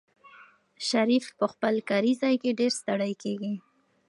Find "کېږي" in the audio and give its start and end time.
3.23-3.53